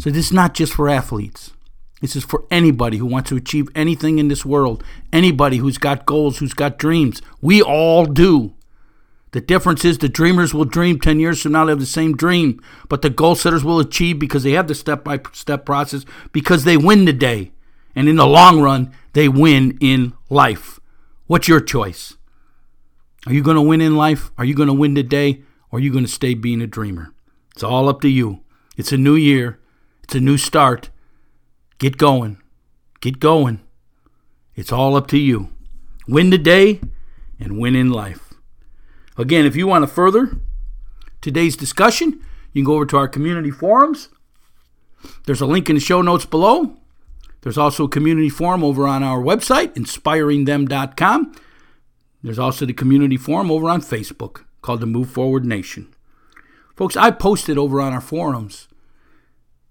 So 0.00 0.10
this 0.10 0.26
is 0.26 0.32
not 0.32 0.54
just 0.54 0.72
for 0.72 0.88
athletes. 0.88 1.52
This 2.00 2.16
is 2.16 2.24
for 2.24 2.44
anybody 2.50 2.96
who 2.96 3.06
wants 3.06 3.28
to 3.28 3.36
achieve 3.36 3.68
anything 3.74 4.18
in 4.18 4.28
this 4.28 4.44
world, 4.44 4.82
anybody 5.12 5.58
who's 5.58 5.78
got 5.78 6.06
goals, 6.06 6.38
who's 6.38 6.54
got 6.54 6.78
dreams. 6.78 7.20
We 7.40 7.62
all 7.62 8.06
do. 8.06 8.54
The 9.32 9.40
difference 9.40 9.84
is 9.84 9.98
the 9.98 10.08
dreamers 10.08 10.52
will 10.52 10.64
dream 10.64 10.98
10 10.98 11.20
years 11.20 11.42
from 11.42 11.52
now, 11.52 11.64
they 11.64 11.72
have 11.72 11.78
the 11.78 11.86
same 11.86 12.16
dream, 12.16 12.60
but 12.88 13.02
the 13.02 13.10
goal 13.10 13.36
setters 13.36 13.62
will 13.62 13.78
achieve 13.78 14.18
because 14.18 14.42
they 14.42 14.52
have 14.52 14.66
the 14.66 14.74
step 14.74 15.04
by 15.04 15.20
step 15.32 15.64
process, 15.64 16.04
because 16.32 16.64
they 16.64 16.76
win 16.76 17.06
today. 17.06 17.52
And 17.94 18.08
in 18.08 18.16
the 18.16 18.26
long 18.26 18.60
run, 18.60 18.92
they 19.12 19.28
win 19.28 19.76
in 19.80 20.14
life. 20.30 20.80
What's 21.26 21.48
your 21.48 21.60
choice? 21.60 22.16
Are 23.26 23.32
you 23.32 23.42
going 23.42 23.56
to 23.56 23.62
win 23.62 23.80
in 23.80 23.96
life? 23.96 24.30
Are 24.38 24.44
you 24.44 24.54
going 24.54 24.68
to 24.68 24.72
win 24.72 24.94
today? 24.94 25.42
Or 25.70 25.78
are 25.78 25.82
you 25.82 25.92
going 25.92 26.04
to 26.04 26.10
stay 26.10 26.34
being 26.34 26.62
a 26.62 26.66
dreamer? 26.66 27.12
It's 27.54 27.62
all 27.62 27.88
up 27.88 28.00
to 28.00 28.08
you. 28.08 28.40
It's 28.76 28.92
a 28.92 28.96
new 28.96 29.14
year, 29.14 29.60
it's 30.02 30.14
a 30.14 30.20
new 30.20 30.38
start. 30.38 30.90
Get 31.80 31.96
going. 31.96 32.36
Get 33.00 33.20
going. 33.20 33.60
It's 34.54 34.70
all 34.70 34.96
up 34.96 35.06
to 35.08 35.18
you. 35.18 35.48
Win 36.06 36.28
the 36.28 36.36
day 36.36 36.78
and 37.40 37.58
win 37.58 37.74
in 37.74 37.90
life. 37.90 38.34
Again, 39.16 39.46
if 39.46 39.56
you 39.56 39.66
want 39.66 39.82
to 39.82 39.86
further 39.86 40.36
today's 41.22 41.56
discussion, 41.56 42.20
you 42.52 42.62
can 42.62 42.64
go 42.64 42.74
over 42.74 42.84
to 42.84 42.98
our 42.98 43.08
community 43.08 43.50
forums. 43.50 44.10
There's 45.24 45.40
a 45.40 45.46
link 45.46 45.70
in 45.70 45.76
the 45.76 45.80
show 45.80 46.02
notes 46.02 46.26
below. 46.26 46.76
There's 47.40 47.56
also 47.56 47.84
a 47.84 47.88
community 47.88 48.28
forum 48.28 48.62
over 48.62 48.86
on 48.86 49.02
our 49.02 49.22
website, 49.22 49.72
inspiringthem.com. 49.72 51.34
There's 52.22 52.38
also 52.38 52.66
the 52.66 52.74
community 52.74 53.16
forum 53.16 53.50
over 53.50 53.70
on 53.70 53.80
Facebook 53.80 54.44
called 54.60 54.80
the 54.80 54.86
Move 54.86 55.08
Forward 55.08 55.46
Nation. 55.46 55.94
Folks, 56.76 56.94
I 56.94 57.10
posted 57.10 57.56
over 57.56 57.80
on 57.80 57.94
our 57.94 58.02
forums 58.02 58.68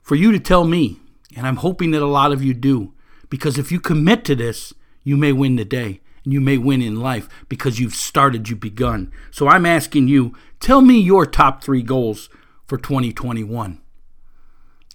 for 0.01 0.15
you 0.15 0.31
to 0.31 0.39
tell 0.39 0.65
me, 0.65 0.99
and 1.35 1.45
I'm 1.45 1.57
hoping 1.57 1.91
that 1.91 2.01
a 2.01 2.07
lot 2.07 2.31
of 2.31 2.43
you 2.43 2.53
do, 2.53 2.93
because 3.29 3.57
if 3.57 3.71
you 3.71 3.79
commit 3.79 4.25
to 4.25 4.35
this, 4.35 4.73
you 5.03 5.15
may 5.17 5.31
win 5.31 5.55
the 5.55 5.65
day 5.65 6.01
and 6.23 6.33
you 6.33 6.41
may 6.41 6.57
win 6.57 6.81
in 6.81 6.99
life 6.99 7.29
because 7.47 7.79
you've 7.79 7.95
started, 7.95 8.49
you've 8.49 8.59
begun. 8.59 9.11
So 9.31 9.47
I'm 9.47 9.65
asking 9.65 10.07
you, 10.07 10.33
tell 10.59 10.81
me 10.81 10.99
your 10.99 11.25
top 11.25 11.63
three 11.63 11.81
goals 11.81 12.29
for 12.65 12.77
2021. 12.77 13.81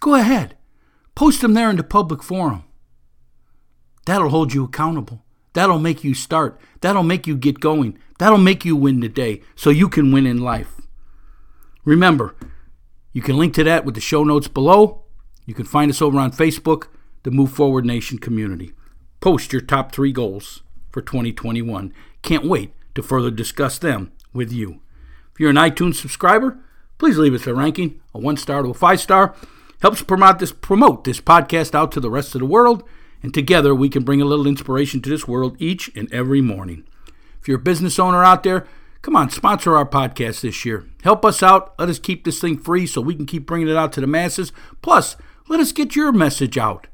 Go 0.01 0.15
ahead, 0.15 0.57
post 1.15 1.41
them 1.41 1.55
there 1.55 1.71
in 1.71 1.77
the 1.77 1.85
public 1.85 2.23
forum. 2.23 2.65
That'll 4.07 4.29
hold 4.29 4.53
you 4.53 4.65
accountable. 4.65 5.25
That'll 5.55 5.79
make 5.79 6.05
you 6.05 6.15
start. 6.15 6.61
That'll 6.81 7.05
make 7.05 7.27
you 7.27 7.37
get 7.37 7.61
going. 7.61 7.99
That'll 8.19 8.39
make 8.39 8.65
you 8.65 8.77
win 8.77 9.01
the 9.01 9.09
day 9.09 9.41
so 9.55 9.71
you 9.71 9.89
can 9.89 10.13
win 10.13 10.27
in 10.27 10.43
life. 10.43 10.81
Remember, 11.85 12.35
you 13.13 13.23
can 13.23 13.37
link 13.37 13.55
to 13.55 13.65
that 13.65 13.85
with 13.85 13.95
the 13.95 14.01
show 14.01 14.25
notes 14.25 14.49
below. 14.49 15.04
You 15.47 15.55
can 15.55 15.65
find 15.65 15.91
us 15.91 16.01
over 16.01 16.19
on 16.19 16.33
Facebook, 16.33 16.89
the 17.23 17.31
Move 17.31 17.53
Forward 17.53 17.85
Nation 17.85 18.19
community. 18.19 18.73
Post 19.21 19.53
your 19.53 19.63
top 19.63 19.93
three 19.93 20.13
goals 20.13 20.63
for 20.91 21.03
2021. 21.03 21.93
Can't 22.23 22.45
wait 22.45 22.73
to 22.95 23.03
further 23.03 23.31
discuss 23.31 23.79
them 23.79 24.13
with 24.33 24.53
you. 24.53 24.81
If 25.33 25.41
you're 25.41 25.51
an 25.51 25.57
iTunes 25.57 25.97
subscriber, 25.97 26.59
please 26.99 27.19
leave 27.19 27.35
us 27.35 27.47
a 27.47 27.55
ranking, 27.55 28.01
a 28.15 28.19
one 28.19 28.37
star 28.37 28.63
to 28.63 28.71
a 28.71 28.75
five 28.75 29.01
star. 29.01 29.35
Helps 29.83 30.03
promote 30.03 30.39
this 30.39 30.53
promote 30.53 31.05
this 31.05 31.21
podcast 31.21 31.75
out 31.75 31.93
to 31.93 32.01
the 32.01 32.11
rest 32.11 32.35
of 32.35 32.41
the 32.41 32.47
world, 32.47 32.85
and 33.23 33.35
together 33.35 33.75
we 33.75 33.89
can 33.89 34.05
bring 34.05 34.23
a 34.23 34.27
little 34.27 34.47
inspiration 34.47 35.03
to 35.03 35.11
this 35.11 35.29
world 35.29 35.57
each 35.59 35.91
and 35.95 36.13
every 36.13 36.41
morning. 36.41 36.85
If 37.41 37.49
you're 37.49 37.59
a 37.59 37.63
business 37.63 37.99
owner 37.99 38.25
out 38.25 38.45
there, 38.45 38.67
Come 39.05 39.17
on, 39.17 39.29
sponsor 39.29 39.77
our 39.77 39.85
podcast 39.85 40.41
this 40.41 40.65
year. 40.65 40.87
Help 41.03 41.27
us 41.27 41.43
out. 41.43 41.79
Let 41.79 41.91
us 41.91 41.99
keep 41.99 42.25
this 42.25 42.41
thing 42.41 42.57
free 42.57 42.87
so 42.87 43.03
we 43.03 43.15
can 43.15 43.27
keep 43.27 43.45
bringing 43.45 43.69
it 43.69 43.77
out 43.77 43.93
to 43.93 44.01
the 44.01 44.07
masses. 44.07 44.51
Plus, 44.81 45.17
let 45.49 45.61
us 45.61 45.73
get 45.73 45.95
your 45.95 46.13
message 46.13 46.57
out. 46.57 46.87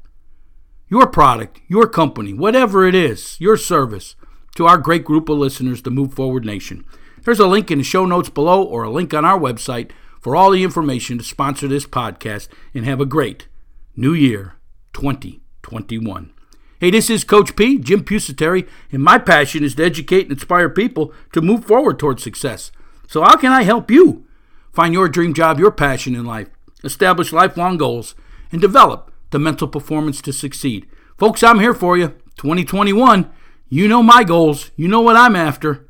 Your 0.89 1.07
product, 1.07 1.61
your 1.67 1.87
company, 1.87 2.33
whatever 2.33 2.85
it 2.85 2.93
is, 2.93 3.39
your 3.39 3.55
service, 3.55 4.15
to 4.55 4.67
our 4.67 4.77
great 4.77 5.05
group 5.05 5.29
of 5.29 5.37
listeners, 5.37 5.81
the 5.81 5.89
Move 5.89 6.13
Forward 6.13 6.43
Nation. 6.43 6.83
There's 7.23 7.39
a 7.39 7.47
link 7.47 7.71
in 7.71 7.77
the 7.77 7.83
show 7.83 8.05
notes 8.05 8.29
below 8.29 8.61
or 8.61 8.83
a 8.83 8.89
link 8.89 9.13
on 9.13 9.23
our 9.23 9.39
website 9.39 9.91
for 10.19 10.35
all 10.35 10.51
the 10.51 10.63
information 10.63 11.17
to 11.17 11.23
sponsor 11.23 11.67
this 11.67 11.85
podcast 11.85 12.49
and 12.73 12.83
have 12.83 12.99
a 12.99 13.05
great 13.05 13.47
New 13.95 14.13
Year 14.13 14.55
2021. 14.93 16.33
Hey, 16.79 16.91
this 16.91 17.09
is 17.09 17.23
Coach 17.23 17.55
P, 17.55 17.77
Jim 17.77 18.03
Pusateri, 18.03 18.67
and 18.91 19.01
my 19.01 19.17
passion 19.17 19.63
is 19.63 19.75
to 19.75 19.85
educate 19.85 20.23
and 20.23 20.31
inspire 20.31 20.69
people 20.69 21.13
to 21.31 21.41
move 21.41 21.63
forward 21.63 21.99
towards 21.99 22.23
success. 22.23 22.71
So, 23.07 23.21
how 23.21 23.37
can 23.37 23.51
I 23.51 23.63
help 23.63 23.89
you 23.89 24.25
find 24.73 24.93
your 24.93 25.07
dream 25.07 25.33
job, 25.33 25.59
your 25.59 25.71
passion 25.71 26.15
in 26.15 26.25
life, 26.25 26.49
establish 26.83 27.31
lifelong 27.31 27.77
goals, 27.77 28.15
and 28.51 28.61
develop 28.61 29.11
the 29.31 29.39
mental 29.39 29.67
performance 29.67 30.21
to 30.21 30.33
succeed? 30.33 30.87
Folks, 31.17 31.43
I'm 31.43 31.59
here 31.59 31.73
for 31.73 31.97
you. 31.97 32.09
2021, 32.37 33.29
you 33.69 33.87
know 33.87 34.01
my 34.01 34.23
goals, 34.23 34.71
you 34.75 34.87
know 34.87 35.01
what 35.01 35.15
I'm 35.15 35.35
after. 35.35 35.87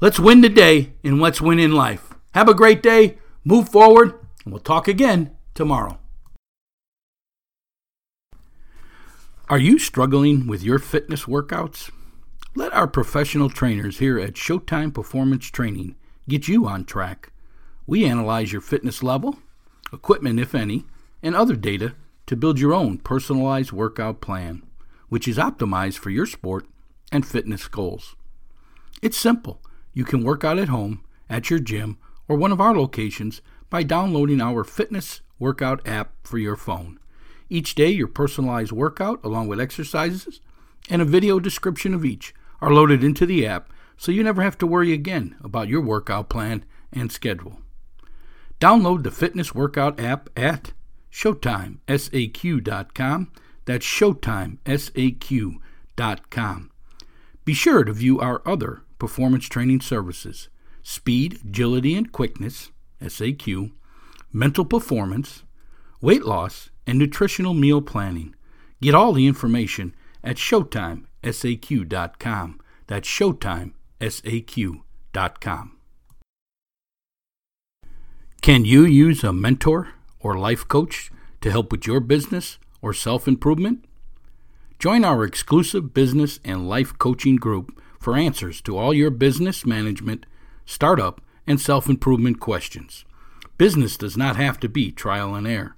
Let's 0.00 0.18
win 0.18 0.42
today 0.42 0.94
and 1.04 1.20
let's 1.20 1.40
win 1.40 1.58
in 1.58 1.72
life. 1.72 2.14
Have 2.32 2.48
a 2.48 2.54
great 2.54 2.82
day, 2.82 3.18
move 3.44 3.68
forward, 3.68 4.18
and 4.44 4.52
we'll 4.52 4.60
talk 4.60 4.88
again 4.88 5.36
tomorrow. 5.54 5.98
Are 9.48 9.58
you 9.58 9.78
struggling 9.78 10.46
with 10.46 10.62
your 10.62 10.78
fitness 10.78 11.24
workouts? 11.24 11.90
Let 12.56 12.72
our 12.72 12.88
professional 12.88 13.50
trainers 13.50 13.98
here 13.98 14.18
at 14.18 14.34
Showtime 14.34 14.94
Performance 14.94 15.46
Training 15.50 15.96
get 16.28 16.48
you 16.48 16.66
on 16.66 16.84
track. 16.84 17.30
We 17.86 18.06
analyze 18.06 18.52
your 18.52 18.62
fitness 18.62 19.02
level, 19.02 19.38
equipment, 19.92 20.40
if 20.40 20.54
any, 20.54 20.86
and 21.24 21.34
other 21.34 21.56
data 21.56 21.94
to 22.26 22.36
build 22.36 22.60
your 22.60 22.74
own 22.74 22.98
personalized 22.98 23.72
workout 23.72 24.20
plan, 24.20 24.62
which 25.08 25.26
is 25.26 25.38
optimized 25.38 25.98
for 25.98 26.10
your 26.10 26.26
sport 26.26 26.66
and 27.10 27.26
fitness 27.26 27.66
goals. 27.66 28.14
It's 29.02 29.16
simple. 29.16 29.60
You 29.92 30.04
can 30.04 30.22
work 30.22 30.44
out 30.44 30.58
at 30.58 30.68
home, 30.68 31.02
at 31.28 31.50
your 31.50 31.58
gym, 31.58 31.98
or 32.28 32.36
one 32.36 32.52
of 32.52 32.60
our 32.60 32.76
locations 32.76 33.40
by 33.70 33.82
downloading 33.82 34.40
our 34.40 34.64
fitness 34.64 35.22
workout 35.38 35.86
app 35.86 36.12
for 36.22 36.38
your 36.38 36.56
phone. 36.56 36.98
Each 37.48 37.74
day, 37.74 37.90
your 37.90 38.08
personalized 38.08 38.72
workout, 38.72 39.20
along 39.24 39.48
with 39.48 39.60
exercises 39.60 40.40
and 40.90 41.00
a 41.00 41.06
video 41.06 41.40
description 41.40 41.94
of 41.94 42.04
each 42.04 42.34
are 42.60 42.72
loaded 42.72 43.02
into 43.02 43.26
the 43.26 43.46
app 43.46 43.70
so 43.96 44.12
you 44.12 44.22
never 44.22 44.42
have 44.42 44.58
to 44.58 44.66
worry 44.66 44.92
again 44.92 45.36
about 45.42 45.68
your 45.68 45.80
workout 45.80 46.28
plan 46.28 46.64
and 46.92 47.10
schedule. 47.10 47.60
Download 48.60 49.02
the 49.02 49.10
fitness 49.10 49.54
workout 49.54 49.98
app 50.00 50.28
at 50.36 50.72
ShowtimeSAQ.com. 51.14 53.32
That's 53.66 53.86
ShowtimeSAQ.com. 53.86 56.70
Be 57.44 57.54
sure 57.54 57.84
to 57.84 57.92
view 57.92 58.18
our 58.20 58.42
other 58.44 58.82
performance 58.98 59.46
training 59.46 59.80
services 59.80 60.48
speed, 60.82 61.38
agility, 61.42 61.94
and 61.94 62.12
quickness, 62.12 62.70
SAQ, 63.00 63.70
mental 64.32 64.64
performance, 64.66 65.44
weight 66.02 66.24
loss, 66.24 66.68
and 66.86 66.98
nutritional 66.98 67.54
meal 67.54 67.80
planning. 67.80 68.34
Get 68.82 68.94
all 68.94 69.14
the 69.14 69.26
information 69.26 69.94
at 70.22 70.36
ShowtimeSAQ.com. 70.36 72.60
That's 72.86 73.08
ShowtimeSAQ.com. 73.08 75.70
Can 78.42 78.66
you 78.66 78.84
use 78.84 79.24
a 79.24 79.32
mentor 79.32 79.94
or 80.24 80.36
life 80.36 80.66
coach 80.66 81.12
to 81.40 81.52
help 81.52 81.70
with 81.70 81.86
your 81.86 82.00
business 82.00 82.58
or 82.82 82.92
self 82.92 83.28
improvement? 83.28 83.84
Join 84.80 85.04
our 85.04 85.24
exclusive 85.24 85.94
business 85.94 86.40
and 86.44 86.68
life 86.68 86.98
coaching 86.98 87.36
group 87.36 87.80
for 88.00 88.16
answers 88.16 88.60
to 88.62 88.76
all 88.76 88.92
your 88.92 89.10
business 89.10 89.64
management, 89.64 90.26
startup, 90.66 91.20
and 91.46 91.60
self 91.60 91.88
improvement 91.88 92.40
questions. 92.40 93.04
Business 93.56 93.96
does 93.96 94.16
not 94.16 94.36
have 94.36 94.58
to 94.60 94.68
be 94.68 94.90
trial 94.90 95.34
and 95.34 95.46
error. 95.46 95.76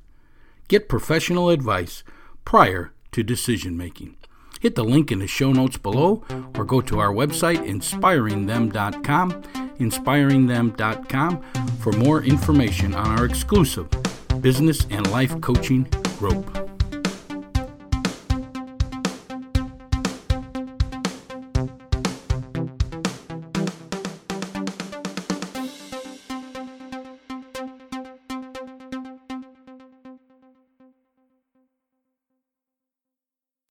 Get 0.68 0.88
professional 0.88 1.50
advice 1.50 2.02
prior 2.44 2.92
to 3.12 3.22
decision 3.22 3.76
making. 3.76 4.16
Hit 4.60 4.74
the 4.74 4.84
link 4.84 5.12
in 5.12 5.18
the 5.18 5.26
show 5.26 5.52
notes 5.52 5.76
below 5.76 6.24
or 6.56 6.64
go 6.64 6.80
to 6.80 6.98
our 6.98 7.12
website, 7.12 7.58
inspiringthem.com, 7.66 9.42
inspiringthem.com, 9.78 11.42
for 11.78 11.92
more 11.92 12.22
information 12.22 12.94
on 12.94 13.18
our 13.18 13.26
exclusive 13.26 13.88
business 14.40 14.86
and 14.90 15.10
life 15.10 15.40
coaching 15.40 15.86
group. 16.18 16.75